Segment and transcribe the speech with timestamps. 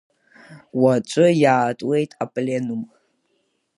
[0.81, 2.81] Уаҵәы иаатуеит Апленум.